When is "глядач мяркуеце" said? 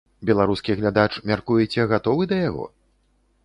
0.79-1.87